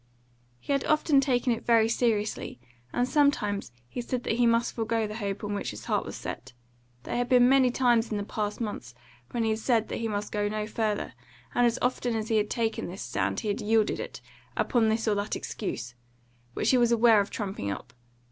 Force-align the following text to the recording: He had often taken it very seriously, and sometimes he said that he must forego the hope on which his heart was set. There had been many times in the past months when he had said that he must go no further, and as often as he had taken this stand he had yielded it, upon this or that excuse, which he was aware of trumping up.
He 0.59 0.73
had 0.73 0.83
often 0.85 1.21
taken 1.21 1.53
it 1.53 1.63
very 1.63 1.87
seriously, 1.87 2.59
and 2.91 3.07
sometimes 3.07 3.71
he 3.87 4.01
said 4.01 4.23
that 4.23 4.37
he 4.37 4.47
must 4.47 4.73
forego 4.73 5.05
the 5.05 5.17
hope 5.17 5.43
on 5.43 5.53
which 5.53 5.69
his 5.69 5.85
heart 5.85 6.05
was 6.07 6.15
set. 6.15 6.53
There 7.03 7.15
had 7.15 7.29
been 7.29 7.47
many 7.47 7.69
times 7.69 8.09
in 8.09 8.17
the 8.17 8.23
past 8.23 8.59
months 8.59 8.95
when 9.29 9.43
he 9.43 9.51
had 9.51 9.59
said 9.59 9.87
that 9.89 9.97
he 9.97 10.07
must 10.07 10.31
go 10.31 10.47
no 10.47 10.65
further, 10.65 11.13
and 11.53 11.67
as 11.67 11.77
often 11.83 12.15
as 12.15 12.29
he 12.29 12.37
had 12.37 12.49
taken 12.49 12.87
this 12.87 13.03
stand 13.03 13.41
he 13.41 13.49
had 13.49 13.61
yielded 13.61 13.99
it, 13.99 14.21
upon 14.57 14.89
this 14.89 15.07
or 15.07 15.13
that 15.13 15.35
excuse, 15.35 15.93
which 16.55 16.71
he 16.71 16.79
was 16.79 16.91
aware 16.91 17.19
of 17.21 17.29
trumping 17.29 17.69
up. 17.69 17.93